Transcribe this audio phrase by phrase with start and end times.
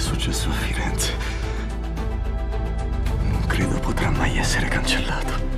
[0.00, 1.12] successo a Firenze
[3.30, 5.50] non credo potrà mai essere cancellato.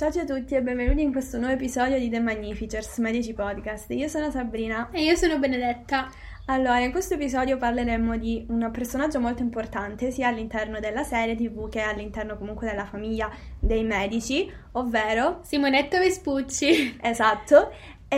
[0.00, 3.90] Ciao a tutti e benvenuti in questo nuovo episodio di The Magnificers Medici Podcast.
[3.90, 4.88] Io sono Sabrina.
[4.92, 6.10] E io sono Benedetta.
[6.50, 11.68] Allora, in questo episodio parleremo di un personaggio molto importante sia all'interno della serie TV
[11.68, 16.98] che all'interno comunque della famiglia dei medici, ovvero Simonetta Vespucci.
[17.00, 17.70] Esatto.
[18.08, 18.16] E,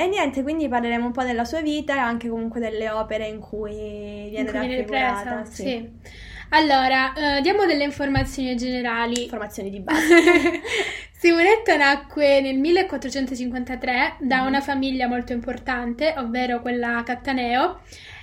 [0.00, 3.38] e niente, quindi parleremo un po' della sua vita e anche comunque delle opere in
[3.38, 5.20] cui viene in cui viene raffigurata.
[5.20, 5.44] ripresa.
[5.44, 5.90] Sì.
[6.48, 9.22] Allora, eh, diamo delle informazioni generali.
[9.22, 10.16] Informazioni di base.
[11.22, 14.46] Simonetta nacque nel 1453 da Mhm.
[14.48, 17.78] una famiglia molto importante, ovvero quella Cattaneo,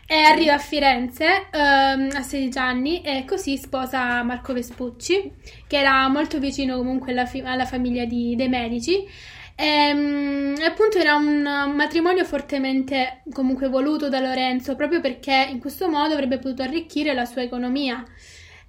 [0.06, 5.32] e arriva a Firenze ehm, a 16 anni e così sposa Marco Vespucci,
[5.66, 9.08] che era molto vicino comunque alla, fi- alla famiglia di- dei Medici.
[9.56, 11.42] Ehm, E, appunto era un
[11.74, 17.24] matrimonio fortemente comunque voluto da Lorenzo proprio perché in questo modo avrebbe potuto arricchire la
[17.24, 18.04] sua economia.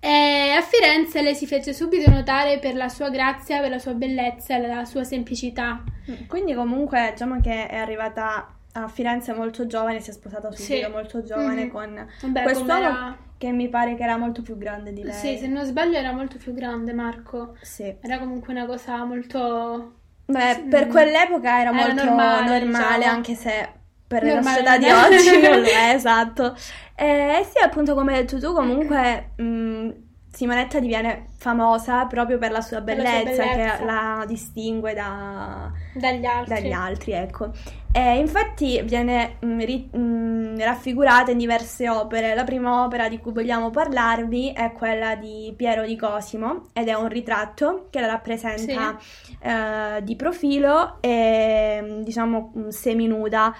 [0.02, 3.92] E a Firenze lei si fece subito notare per la sua grazia, per la sua
[3.92, 5.82] bellezza e la sua semplicità.
[6.26, 10.90] Quindi comunque diciamo che è arrivata a Firenze molto giovane, si è sposata subito Sì.
[10.90, 11.70] molto giovane Mhm.
[11.70, 15.12] con Vabbè, quest'uomo era- che mi pare che era molto più grande di lei.
[15.12, 17.56] Sì, se non sbaglio era molto più grande Marco.
[17.60, 17.94] Sì.
[18.00, 19.94] Era comunque una cosa molto...
[20.26, 23.14] Beh, per quell'epoca era, Era molto normale, normale, diciamo.
[23.16, 23.68] anche se
[24.10, 26.56] per la società di oggi non lo è, esatto.
[26.96, 29.88] E sì, appunto, come hai detto tu, comunque mh,
[30.32, 33.76] Simonetta diviene famosa proprio per la sua Per la bellezza, bellezza.
[33.78, 36.54] che la distingue da, dagli altri.
[36.54, 37.50] dagli altri, ecco.
[37.92, 42.34] E infatti viene mh, ri- mh, raffigurata in diverse opere.
[42.36, 46.94] La prima opera di cui vogliamo parlarvi è quella di Piero di Cosimo ed è
[46.94, 48.96] un ritratto che la rappresenta
[49.42, 53.52] eh, di profilo e mh, diciamo seminuda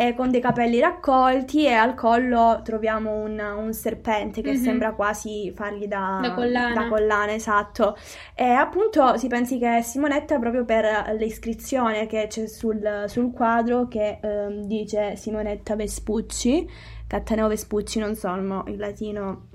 [0.00, 4.56] e con dei capelli raccolti e al collo troviamo un, un serpente che Mhm.
[4.62, 6.74] sembra quasi fargli da, Da collana.
[6.82, 7.96] da collana, esatto.
[8.34, 14.18] E appunto si pensi che Simonetta proprio per l'iscrizione che c'è sul, sul quadro che
[14.20, 16.68] ehm, dice Simonetta Vespucci,
[17.06, 19.46] Cattaneo Vespucci, non so il, latino.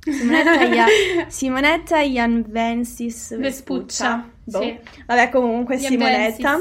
[0.00, 3.38] Simonetta, Ia- Simonetta Ianvensis Vespuccia.
[3.38, 4.60] Vespuccia, Boh.
[4.60, 4.78] sì.
[5.06, 6.58] Vabbè, comunque Simonetta.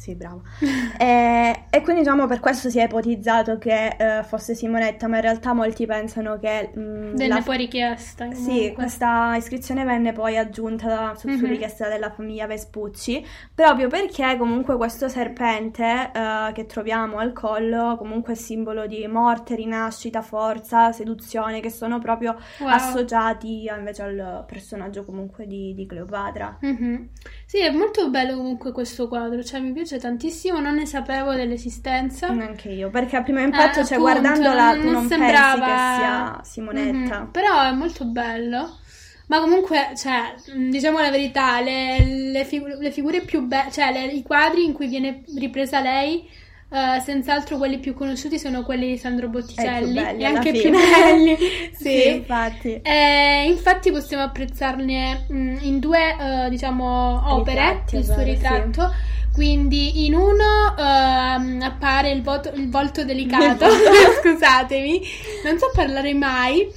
[0.00, 0.42] Sì, bravo.
[1.00, 5.22] E, e quindi diciamo per questo si è ipotizzato che eh, fosse Simonetta, ma in
[5.22, 8.30] realtà molti pensano che mh, Venne la- poi richiesta.
[8.32, 8.72] sì, comunque.
[8.74, 11.50] questa iscrizione venne poi aggiunta su, su Mhm.
[11.50, 13.24] richiesta della famiglia Vespucci,
[13.54, 19.54] proprio perché comunque questo serpente eh, che troviamo al collo comunque è simbolo di morte,
[19.54, 22.68] rinascita, forza, seduzione, che sono proprio Wow.
[22.68, 26.58] associati invece al personaggio comunque di, di Cleopatra.
[26.60, 27.08] Mhm.
[27.46, 32.26] Sì, è molto bello comunque questo quadro, cioè mi piace tantissimo, non ne sapevo dell'esistenza.
[32.28, 36.40] Anche io, perché a primo impatto, Eh, cioè, appunto, guardandola, non- non sembrava- che sia
[36.44, 37.20] Simonetta.
[37.20, 38.78] Mhm, Però è molto bello.
[39.26, 43.92] Ma comunque, cioè, mh, diciamo la verità, le, le figu- le figure più belle, cioè
[43.92, 46.28] le- i quadri in cui viene ripresa lei,
[46.72, 50.78] eh, senz'altro quelli più conosciuti sono quelli di Sandro Botticelli belli e anche più fine.
[50.78, 51.36] belli.
[51.80, 52.08] Sì, Sì.
[52.12, 52.80] infatti.
[52.82, 58.34] Eh, infatti possiamo apprezzarne mh, in due, eh, diciamo, opere Ritratti, il suo ovvero, sì.
[58.34, 58.94] ritratto.
[59.32, 63.64] Quindi in uno ehm, appare il, voto- il volto delicato,
[64.20, 65.00] scusatemi,
[65.44, 66.68] non so parlare mai.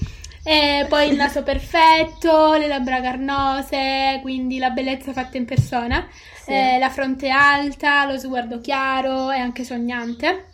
[0.45, 6.51] E poi il naso perfetto, le labbra carnose, quindi la bellezza fatta in persona, Sì.
[6.51, 10.47] eh, la fronte alta, lo sguardo chiaro e anche sognante.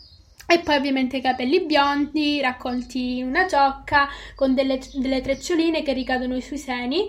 [0.48, 5.94] E poi ovviamente i capelli biondi raccolti in una giocca con delle, delle treccioline che
[5.94, 7.06] ricadono sui seni.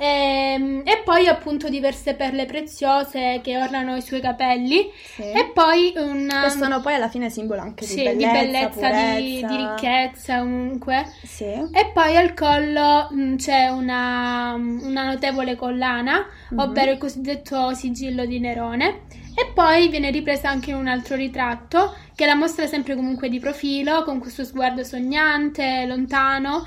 [0.00, 4.90] Ehm, E, poi appunto diverse perle preziose che ornano i suoi capelli.
[5.14, 5.22] Sì.
[5.22, 6.28] E poi un...
[6.44, 10.38] Che sono poi alla fine simbolo anche di sì, bellezza, di bellezza, di, di ricchezza
[10.38, 11.04] comunque.
[11.24, 11.44] Sì.
[11.44, 16.58] E poi al collo mh, c'è una, una notevole collana, Mhm.
[16.60, 19.00] ovvero il cosiddetto sigillo di Nerone.
[19.40, 24.02] E poi viene ripresa anche un altro ritratto che la mostra sempre comunque di profilo,
[24.02, 26.66] con questo sguardo sognante, lontano,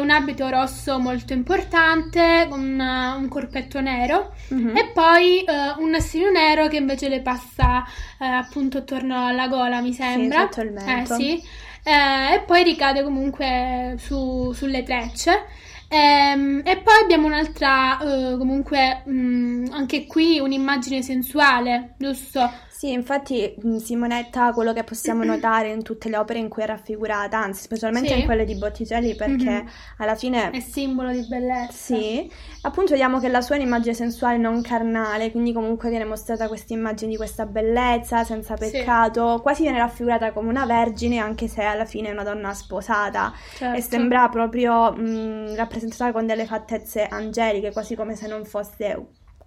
[0.00, 4.32] un abito rosso molto importante, con una- un corpetto nero.
[4.48, 4.74] Mhm.
[4.74, 7.84] E poi eh, un nastrino nero che invece le passa
[8.18, 10.40] eh, appunto attorno alla gola, mi sembra.
[10.50, 11.12] sotto il mento.
[11.14, 11.42] Eh, sì.
[11.82, 15.44] Eh, e poi ricade comunque su- sulle trecce.
[15.88, 22.50] Ehm, e poi abbiamo un'altra, eh, comunque, mh, anche qui un'immagine sensuale, giusto?
[22.86, 26.66] Sì, infatti mh, Simonetta, quello che possiamo notare in tutte le opere in cui è
[26.66, 28.20] raffigurata, anzi specialmente Sì.
[28.20, 29.68] in quelle di Botticelli, perché Mhm.
[29.96, 31.72] alla fine È simbolo di bellezza.
[31.72, 32.30] Sì,
[32.60, 36.74] appunto vediamo che la sua è un'immagine sensuale non carnale, quindi comunque viene mostrata questa
[36.74, 38.70] immagine di questa bellezza, senza Sì.
[38.70, 43.32] peccato, quasi viene raffigurata come una vergine, anche se alla fine è una donna sposata
[43.56, 43.76] Certo.
[43.76, 49.06] e sembra proprio mh, rappresentata con delle fattezze angeliche, quasi come se non fosse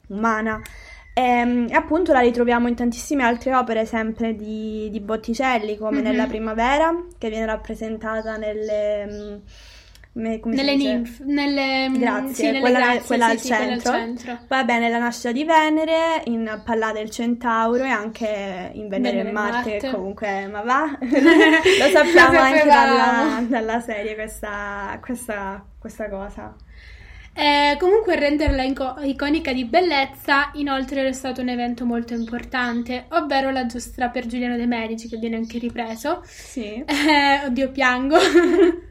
[0.09, 0.59] umana.
[1.19, 6.03] Ehm, E, appunto la ritroviamo in tantissime altre opere, sempre di, di Botticelli, come Mhm.
[6.03, 9.41] nella Primavera, che viene rappresentata nelle...
[10.11, 13.91] si Nelle ninf, nelle, Grazie, sì, nelle quella, grazie, quella sì, al sì, quella centro.
[13.93, 14.37] centro.
[14.47, 19.29] Va bene, la nascita di Venere, in Pallade del Centauro e anche in Venere, Venere
[19.29, 19.89] e Marte, Marte.
[19.91, 20.97] comunque, ma va?
[20.99, 26.53] Lo sappiamo anche dalla, dalla serie questa, questa, questa cosa.
[27.39, 33.49] Eh, comunque renderla inco- iconica di bellezza, inoltre è stato un evento molto importante, ovvero
[33.49, 36.21] la giostra per Giuliano De Medici, che viene anche ripreso.
[36.25, 36.83] Sì.
[36.85, 38.17] Eh, oddio, piango.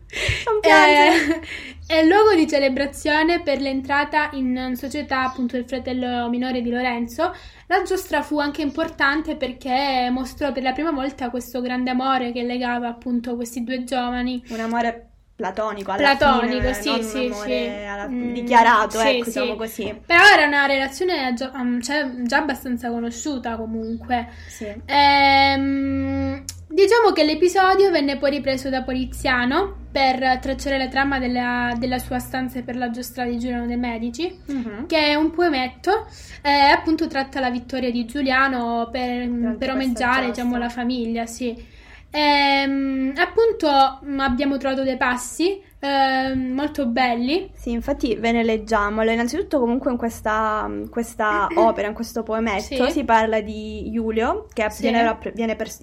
[0.62, 1.40] Eh,
[1.86, 7.34] è luogo di celebrazione per l'entrata in società appunto del fratello minore di Lorenzo.
[7.66, 12.42] La giostra fu anche importante perché mostrò per la prima volta questo grande amore che
[12.42, 14.42] legava appunto questi due giovani.
[14.48, 17.86] Un amore platonico alla Platonico, fine, sì, non sì, un amore sì.
[17.86, 19.30] alla- Mm, dichiarato, sì, ecco, sì.
[19.30, 20.00] diciamo così.
[20.04, 24.30] Però era una relazione già, um, cioè, già abbastanza conosciuta comunque.
[24.48, 24.66] Sì.
[24.84, 31.98] Ehm, diciamo che l'episodio venne poi ripreso da Poliziano per tracciare la trama della, della
[31.98, 34.86] sua stanza per la giostra di Giuliano de Medici, Mhm.
[34.88, 36.08] che è un poemetto,
[36.42, 41.76] eh, appunto tratta la vittoria di Giuliano per, Durante per omeggiare diciamo, la famiglia, sì.
[42.10, 47.50] Ehm, appunto mh, abbiamo trovato dei passi ehm, molto belli.
[47.54, 49.10] Sì, infatti ve ne leggiamolo.
[49.10, 52.90] Innanzitutto, comunque, in questa, questa opera, in questo poemetto, Sì.
[52.90, 54.82] si parla di Giulio, che Sì.
[54.82, 55.80] viene, rappre- viene pers-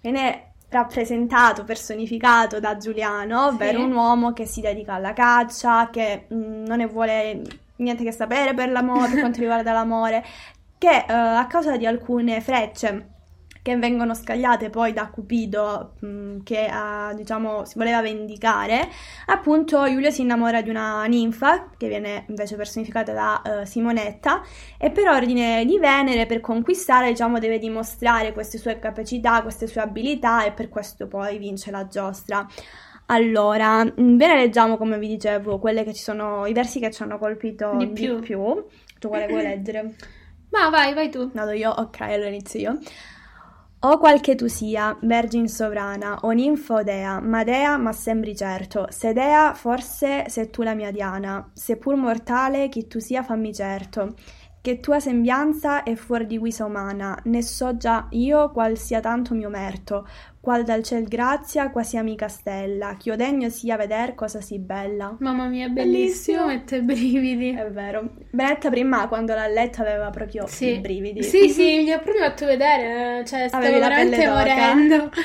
[0.00, 3.84] viene rappresentato, personificato da Giuliano, ovvero Sì.
[3.84, 7.42] un uomo che si dedica alla caccia, che mh, non ne vuole
[7.76, 10.24] niente che sapere per l'amore, per quanto riguarda l'amore,
[10.78, 13.10] che eh, a causa di alcune frecce
[13.64, 18.86] che vengono scagliate poi da Cupido, mh, che ha, diciamo, si voleva vendicare,
[19.24, 24.42] appunto Giulio si innamora di una ninfa, che viene invece personificata da eh, Simonetta,
[24.76, 29.80] e per ordine di Venere, per conquistare, diciamo, deve dimostrare queste sue capacità, queste sue
[29.80, 32.46] abilità, e per questo poi vince la giostra.
[33.06, 33.92] Allora, ve
[34.26, 37.76] ne leggiamo, come vi dicevo, quelle che ci sono, i versi che ci hanno colpito
[37.78, 38.20] Di di più.
[38.20, 38.66] più.
[38.98, 39.94] Tu quale vuoi leggere?
[40.50, 41.30] Ma vai, vai tu.
[41.32, 41.70] Vado io?
[41.70, 42.78] Ok, allora inizio io.
[43.86, 48.34] O qual che tu sia, vergine sovrana, o ninfa o dea, ma dea ma sembri
[48.34, 53.22] certo, se dea forse se tu la mia diana, se pur mortale chi tu sia
[53.22, 54.14] fammi certo,
[54.64, 59.34] che tua sembianza è fuor di guisa umana, ne so già io qual sia tanto
[59.34, 60.08] mio merto,
[60.40, 65.16] qual dal ciel grazia quasi amica stella, ch'io degno sia veder cosa si bella.
[65.20, 66.46] Mamma mia, bellissimo, Bellissimo.
[66.46, 67.50] mette brividi.
[67.52, 68.08] È vero.
[68.30, 70.76] Benetta prima quando l'ha letta aveva proprio Sì.
[70.76, 71.22] i brividi.
[71.22, 75.10] Sì, sì, mi ha proprio fatto vedere, eh, cioè stavo Avevi la veramente morendo.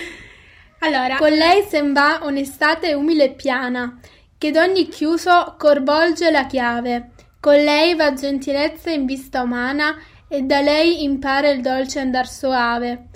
[0.80, 4.00] Allora, con lei sen va onestata e umile e piana,
[4.38, 7.12] che d'ogni chiuso corvolge la chiave.
[7.40, 9.96] Con lei va gentilezza in vista umana
[10.28, 13.08] e da lei impara il dolce andar soave.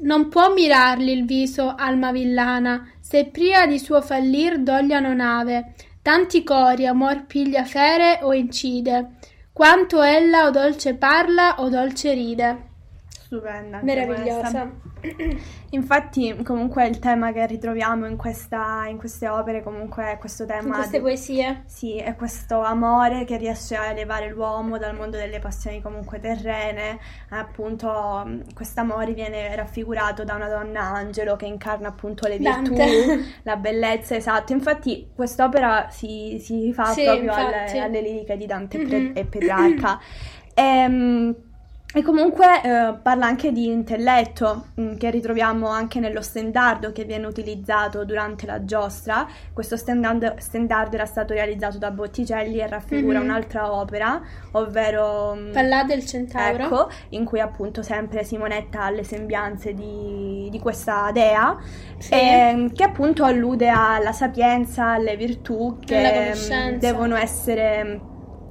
[0.00, 5.74] Non può mirarli il viso, alma villana, se pria di suo fallir doglia non ave.
[6.02, 9.16] Tanti cori amor piglia fere o incide,
[9.52, 12.66] quanto ella o dolce parla o dolce ride.
[13.08, 13.80] Stupenda.
[13.82, 14.70] Meravigliosa.
[15.70, 20.68] Infatti, comunque il tema che ritroviamo in, questa, in queste opere comunque è questo tema
[20.68, 21.62] In queste di- poesie.
[21.66, 26.98] Sì, è questo amore che riesce a elevare l'uomo dal mondo delle passioni comunque terrene.
[27.28, 33.24] Appunto, questo amore viene raffigurato da una donna angelo che incarna appunto le virtù, Dante.
[33.42, 34.52] la bellezza, esatto.
[34.54, 39.10] Infatti, quest'opera si, si rifà Sì, proprio alle, alle liriche di Dante e Mhm.
[39.14, 40.00] e Petrarca.
[40.54, 41.34] Ehm,
[41.94, 47.26] E comunque eh, parla anche di intelletto, mh, che ritroviamo anche nello stendardo che viene
[47.26, 49.26] utilizzato durante la giostra.
[49.54, 50.34] Questo stendardo
[50.94, 53.24] era stato realizzato da Botticelli e raffigura Mhm.
[53.24, 54.20] un'altra opera,
[54.52, 56.64] ovvero mh, Pallade del centauro.
[56.64, 61.56] Ecco, in cui appunto sempre Simonetta ha le sembianze di, di questa dea,
[61.96, 62.12] Sì.
[62.12, 66.34] ehm, che appunto allude alla sapienza, alle virtù che
[66.78, 68.00] devono essere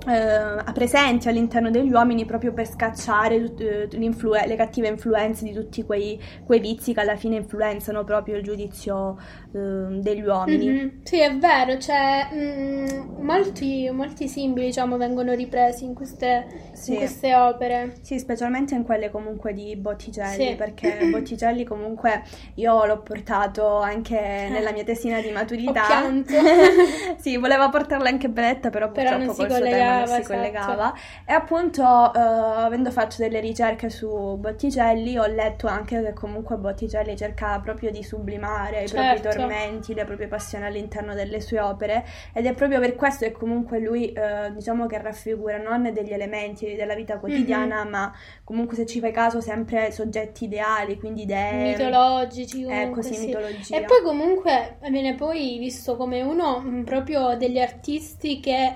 [0.07, 5.83] eh, presenti all'interno degli uomini proprio per scacciare tut- eh, le cattive influenze di tutti
[5.83, 9.17] quei, quei vizi che alla fine influenzano proprio il giudizio
[9.53, 10.69] eh, degli uomini.
[10.69, 10.91] Mhm.
[11.03, 16.91] Sì, è vero, cioè mm, molti, molti simboli diciamo vengono ripresi in queste, Sì.
[16.91, 17.95] in queste opere.
[18.01, 20.55] Sì, specialmente in quelle comunque di Botticelli, Sì.
[20.55, 22.23] perché Botticelli comunque
[22.55, 26.05] io l'ho portato anche nella mia tesina di maturità.
[26.05, 26.23] Ho
[27.17, 30.13] sì, voleva portarla anche Benetta, però Però purtroppo non si col suo tema non collegava,
[30.15, 30.33] si esatto.
[30.35, 30.93] collegava.
[31.25, 31.81] E appunto,
[32.13, 37.91] eh, avendo fatto delle ricerche su Botticelli, ho letto anche che comunque Botticelli cercava proprio
[37.91, 39.29] di sublimare i propri Certo.
[39.37, 43.79] tormenti, le proprie passioni all'interno delle sue opere ed è proprio per questo che comunque
[43.79, 47.89] lui, eh, diciamo che raffigura non degli elementi della vita quotidiana, Mhm.
[47.89, 48.13] ma
[48.43, 53.25] comunque se ci fai caso sempre soggetti ideali, quindi dee, mitologici Ecco, comunque, sì, sì.
[53.27, 53.75] mitologia.
[53.77, 58.73] E poi comunque viene poi visto come uno proprio degli artisti che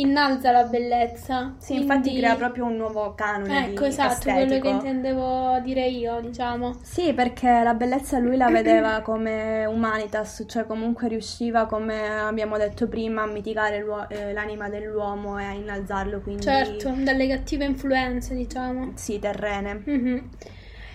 [0.00, 1.54] innalza la bellezza.
[1.58, 4.62] Sì, infatti quindi- crea proprio un nuovo canone Ecco, di esatto, quello estetico.
[4.62, 6.78] che intendevo dire io, diciamo.
[6.82, 12.88] Sì, perché la bellezza lui la vedeva come humanitas, cioè comunque riusciva, come abbiamo detto
[12.88, 18.92] prima, a mitigare eh, l'anima dell'uomo e a innalzarlo, quindi Certo, dalle cattive influenze, diciamo.
[18.94, 19.82] sì, terrene.
[19.84, 20.28] Mhm.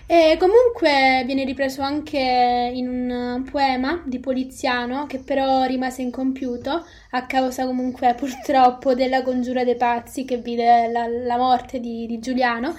[0.06, 7.26] E comunque viene ripreso anche in un poema di Poliziano che però rimase incompiuto a
[7.26, 12.74] causa comunque purtroppo della congiura dei pazzi che vide la, la morte di, di Giuliano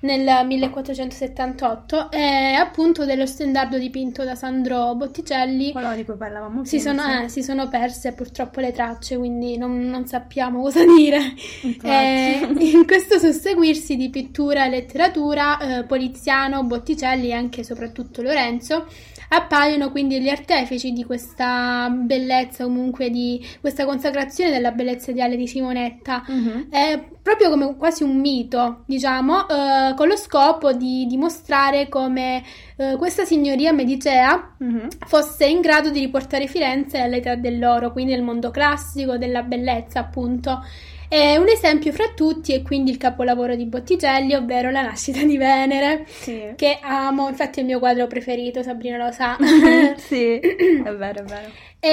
[0.00, 6.78] nel 1478 e appunto dello stendardo dipinto da Sandro Botticelli Quello di cui parlavamo si
[6.78, 7.24] prima, sono, sì.
[7.24, 11.18] eh, si sono perse purtroppo le tracce, quindi non, non sappiamo cosa dire.
[11.62, 18.86] In questo susseguirsi di pittura e letteratura, eh, Poliziano, Botticelli e anche e soprattutto Lorenzo
[19.32, 25.46] appaiono quindi gli artefici di questa bellezza, comunque di questa consacrazione della bellezza ideale di
[25.46, 26.24] Simonetta.
[26.26, 26.66] Mhm.
[26.70, 32.42] È proprio come quasi un mito, diciamo, eh, con lo scopo di dimostrare come
[32.76, 34.88] eh, questa signoria medicea Mhm.
[35.06, 40.64] fosse in grado di riportare Firenze all'età dell'oro, quindi al mondo classico della bellezza, appunto.
[41.12, 45.36] E un esempio fra tutti è quindi il capolavoro di Botticelli, ovvero La nascita di
[45.36, 46.52] Venere, Sì.
[46.54, 49.36] che amo, infatti è il mio quadro preferito, Sabrina lo sa.
[49.98, 51.48] sì, è vero, è vero.
[51.80, 51.88] E,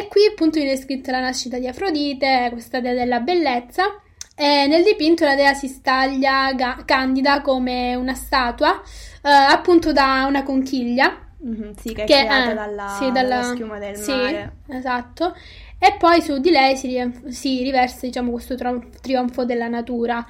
[0.00, 4.00] e qui appunto viene scritta la nascita di Afrodite, questa dea della bellezza.
[4.34, 8.82] E nel dipinto la dea si staglia ga- candida come una statua,
[9.22, 11.20] eh, appunto da una conchiglia.
[11.38, 14.52] Mhm, Sì, che è che creata eh, dalla, sì, dalla- dalla schiuma del sì, mare.
[14.68, 15.36] esatto.
[15.78, 18.54] E poi su di lei si, si riversa, diciamo, questo
[19.00, 20.24] trionfo della natura.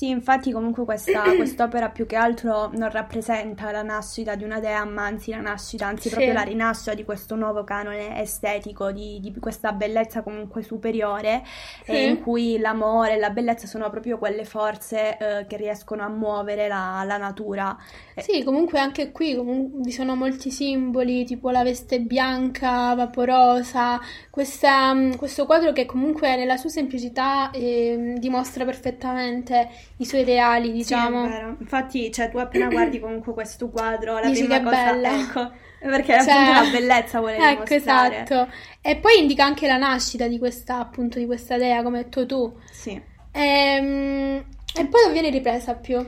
[0.00, 4.82] Sì, infatti comunque questa, quest'opera più che altro non rappresenta la nascita di una dea,
[4.86, 6.08] ma anzi la nascita, anzi Sì.
[6.08, 11.42] proprio la rinascita di questo nuovo canone estetico, di, di questa bellezza comunque superiore,
[11.82, 11.92] Sì.
[11.92, 16.08] eh, in cui l'amore e la bellezza sono proprio quelle forze eh, che riescono a
[16.08, 17.76] muovere la, la natura.
[18.14, 23.98] Eh, Sì, comunque anche qui comun- vi sono molti simboli, tipo la veste bianca, vaporosa,
[24.30, 29.68] questa, mm, questo quadro che comunque nella sua semplicità ehm, dimostra perfettamente
[30.00, 31.22] i suoi ideali, Sì, è diciamo.
[31.22, 31.56] vero.
[31.60, 35.18] Infatti, cioè, tu appena guardi comunque questo quadro, la Dici prima che cosa, bella.
[35.18, 37.74] ecco, perché Cioè, appunto la bellezza vuole Ecco, dimostrare.
[37.74, 38.48] esatto.
[38.80, 42.26] E poi indica anche la nascita di questa, appunto, di questa dea, come hai detto
[42.26, 42.58] tu.
[42.70, 43.00] Sì.
[43.32, 45.98] Ehm, E, poi non viene ripresa più.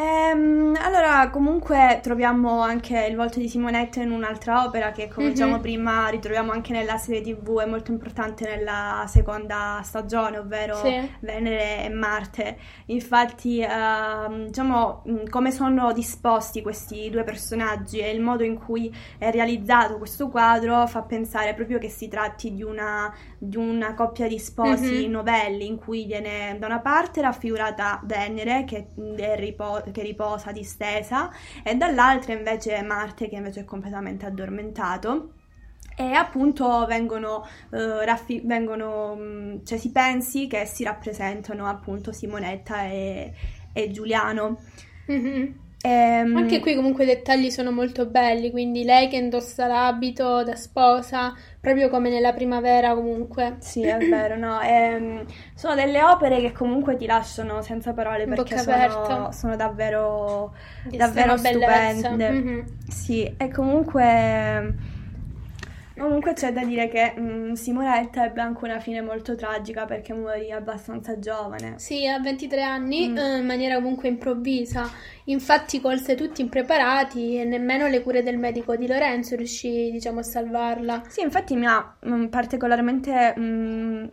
[0.00, 5.32] Ehm, allora, comunque troviamo anche il volto di Simonetta in un'altra opera che, come Mhm.
[5.32, 11.10] diciamo prima, ritroviamo anche nella serie TV, è molto importante nella seconda stagione, ovvero Sì.
[11.18, 12.58] Venere e Marte.
[12.86, 19.32] Infatti, ehm, diciamo, come sono disposti questi due personaggi e il modo in cui è
[19.32, 24.38] realizzato questo quadro fa pensare proprio che si tratti di una, di una coppia di
[24.38, 25.10] sposi Mhm.
[25.10, 28.86] novelli in cui viene da una parte raffigurata Venere che,
[29.16, 31.30] è ripo- che riposa distesa
[31.62, 35.32] e dall'altra invece Marte che invece è completamente addormentato.
[35.96, 43.34] E appunto vengono, eh, raffi- vengono, cioè si pensi che si rappresentano appunto Simonetta e,
[43.72, 44.58] e Giuliano.
[45.06, 45.67] Mhm.
[45.82, 50.54] Ehm, Anche qui comunque i dettagli sono molto belli, quindi lei che indossa l'abito da
[50.54, 53.56] sposa, proprio come nella primavera comunque.
[53.60, 54.60] Sì, è vero, no?
[54.60, 60.54] Ehm, sono delle opere che comunque ti lasciano senza parole perché sono, sono davvero,
[60.94, 62.08] davvero stupende.
[62.30, 62.64] Mhm.
[62.88, 64.74] Sì, e comunque,
[65.98, 70.50] comunque c'è da dire che mm, Simonetta ebbe anche una fine molto tragica perché morì
[70.50, 71.74] abbastanza giovane.
[71.78, 73.16] Sì, a 23 anni, Mm.
[73.16, 74.88] eh, in maniera comunque improvvisa.
[75.24, 80.22] Infatti colse tutti impreparati e nemmeno le cure del medico di Lorenzo riuscì, diciamo, a
[80.22, 81.02] salvarla.
[81.08, 84.04] Sì, infatti mi ha mm, particolarmente mm,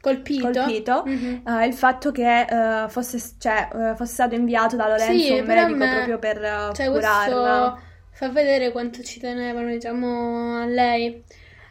[0.00, 1.42] colpito, colpito Mhm.
[1.46, 5.46] eh, il fatto che eh, fosse, cioè, eh, fosse stato inviato da Lorenzo Sì, un
[5.46, 7.70] medico me- proprio per Cioè, curarla.
[7.70, 11.22] questo fa vedere quanto ci tenevano, diciamo, a lei.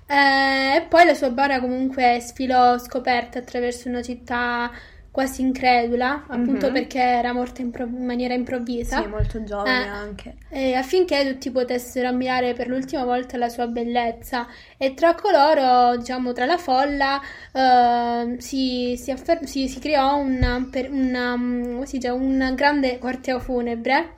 [0.08, 4.70] Eh, e poi la sua bara comunque sfilò scoperta attraverso una città
[5.10, 6.74] quasi incredula, appunto Mhm.
[6.74, 9.02] perché era morta impro- in maniera improvvisa.
[9.02, 9.88] Sì, molto giovane Eh.
[9.88, 10.36] anche.
[10.50, 14.48] E affinché tutti potessero ammirare per l'ultima volta la sua bellezza.
[14.78, 17.20] E tra coloro, diciamo, tra la folla,
[17.54, 23.40] eh, si, si affer- si- si creò una, per- una, mm, dice, un grande corteo
[23.40, 24.16] funebre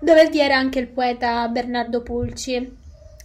[0.00, 2.76] dove vi era anche il poeta Bernardo Pulci,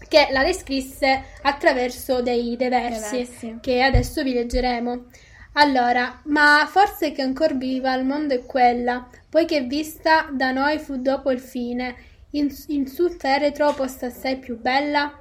[0.07, 5.05] che la descrisse attraverso dei, dei versi che adesso vi leggeremo.
[5.53, 10.97] Allora, ma forse che ancor viva al mondo è quella, poiché vista da noi fu
[10.97, 11.95] dopo il fine,
[12.31, 15.19] in, in sul feretro posta assai più bella.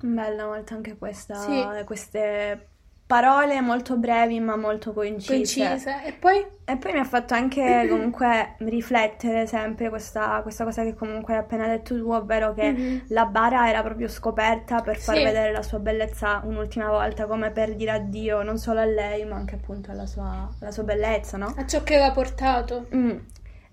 [0.00, 1.84] Bella molto anche questa, Sì.
[1.84, 2.68] queste
[3.06, 5.34] parole molto brevi ma molto concise.
[5.34, 6.02] Concisa.
[6.02, 6.44] E poi?
[6.64, 11.40] E poi mi ha fatto anche comunque riflettere sempre questa, questa cosa che comunque hai
[11.40, 13.02] appena detto tu, ovvero che Mhm.
[13.08, 15.22] la bara era proprio scoperta per far Sì.
[15.22, 19.36] vedere la sua bellezza un'ultima volta, come per dire addio non solo a lei, ma
[19.36, 21.52] anche appunto alla sua, alla sua bellezza, no?
[21.56, 22.86] A ciò che aveva portato.
[22.94, 23.16] Mm.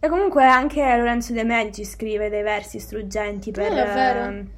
[0.03, 3.71] E comunque anche Lorenzo De Medici scrive dei versi struggenti per...
[3.71, 4.19] Ah, davvero?
[4.25, 4.49] ehm,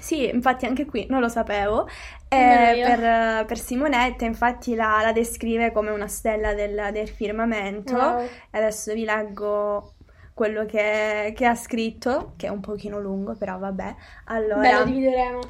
[0.00, 1.86] sì, infatti anche qui non lo sapevo.
[2.28, 7.96] eh, per, per Simonetta, infatti la, la descrive come una stella del, del firmamento.
[7.96, 8.28] Wow.
[8.50, 9.94] Adesso vi leggo
[10.34, 13.94] quello che, che ha scritto, che è un pochino lungo, però vabbè.
[14.26, 15.40] Allora, Beh, lo divideremo.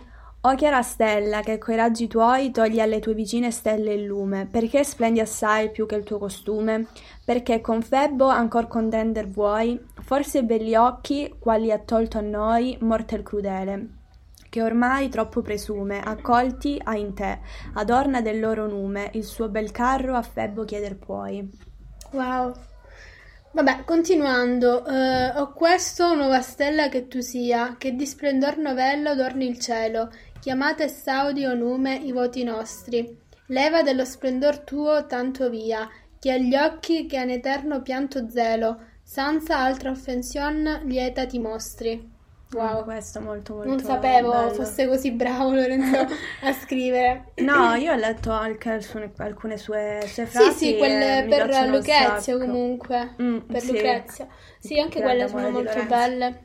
[0.42, 4.85] o chiara stella che coi raggi tuoi togli alle tue vicine stelle il lume, perché
[4.85, 6.88] splendi assai più che il tuo costume?
[7.25, 9.78] Perché con Febbo ancor contender vuoi?
[10.00, 13.88] Forse belli occhi, quali ha tolto a noi morte il crudele,
[14.50, 17.38] che ormai troppo presume, accolti ha in te,
[17.75, 21.49] adorna del loro nume, il suo bel carro a Febbo chieder puoi.
[22.11, 22.52] Wow.
[23.52, 29.47] Vabbè, continuando, eh, ho questo nuova stella che tu sia, che di splendor novello adorni
[29.49, 33.19] il cielo, chiamate saudi o nume i voti nostri.
[33.47, 35.88] Leva dello splendor tuo tanto via,
[36.19, 42.09] che agli occhi che in eterno pianto zelo, senza altra offension lieta ti mostri.
[42.52, 44.54] Wow, Questo molto molto non sapevo bello.
[44.54, 45.97] fosse così bravo Lorenzo
[46.42, 47.26] a scrivere.
[47.37, 51.69] No, io ho letto anche alcune, alcune sue, sue Sì, frasi sì, e quelle per
[51.69, 53.15] Lucrezia comunque.
[53.23, 53.73] Mm, per sì.
[53.73, 54.26] Lucrezia.
[54.58, 56.45] Sì, anche Grande quelle sono molto belle.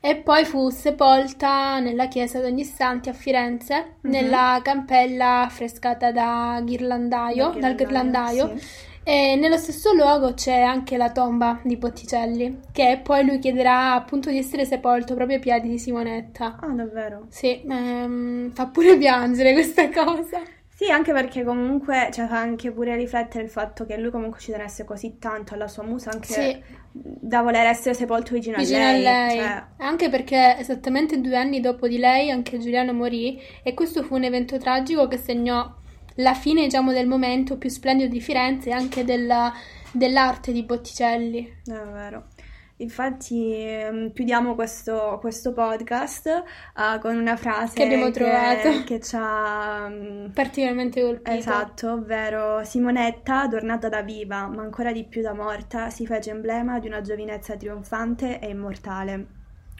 [0.00, 4.10] E poi fu sepolta nella chiesa d'Ogni Santi a Firenze, Mhm.
[4.10, 8.58] nella cappella affrescata da ghirlandaio, Da dal ghirlandaio, ghirlandaio.
[8.58, 8.85] sì.
[9.08, 14.30] E nello stesso luogo c'è anche la tomba di Botticelli, che poi lui chiederà appunto
[14.30, 16.56] di essere sepolto proprio ai piedi di Simonetta.
[16.60, 17.26] Ah, davvero?
[17.28, 20.42] Sì, ehm, fa pure piangere questa cosa.
[20.74, 24.50] Sì, anche perché comunque cioè, fa anche pure riflettere il fatto che lui comunque ci
[24.50, 26.62] tenesse così tanto alla sua musa, anche Sì.
[26.90, 29.02] da voler essere sepolto vicino, vicino a lei.
[29.02, 29.36] lei.
[29.38, 34.16] Cioè, Anche perché esattamente due anni dopo di lei anche Giuliano morì e questo fu
[34.16, 35.72] un evento tragico che segnò
[36.16, 39.52] la fine, diciamo, del momento più splendido di Firenze e anche della-
[39.92, 41.44] dell'arte di Botticelli.
[41.66, 42.26] è vero.
[42.78, 48.84] Infatti, ehm, chiudiamo questo, questo podcast eh, con una frase Che abbiamo trovato.
[48.84, 51.30] che ci ha mm, Particolarmente colpito.
[51.30, 56.78] Esatto, ovvero Simonetta, adornata da viva, ma ancora di più da morta, si fece emblema
[56.78, 59.26] di una giovinezza trionfante e immortale.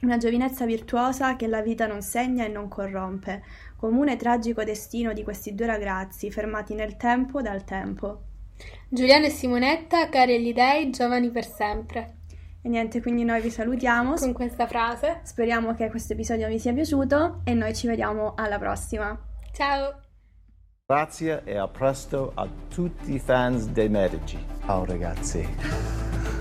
[0.03, 3.43] Una giovinezza virtuosa che la vita non segna e non corrompe,
[3.77, 8.23] comune e tragico destino di questi due ragazzi fermati nel tempo dal tempo.
[8.89, 12.15] Giuliano e Simonetta, cari agli dei, giovani per sempre.
[12.63, 15.21] E niente, quindi noi vi salutiamo, Con questa frase.
[15.23, 19.17] speriamo che questo episodio vi sia piaciuto e noi ci vediamo alla prossima.
[19.53, 20.01] Ciao!
[20.85, 24.39] Grazie e a presto a tutti i fans dei Medici.
[24.65, 25.47] Ciao ragazzi.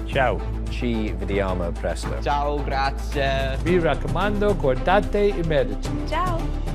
[0.06, 2.22] Ciao, ci vediamo presto.
[2.22, 3.58] Ciao, grazie.
[3.64, 5.90] Mi raccomando, guardate i medici.
[6.08, 6.75] Ciao!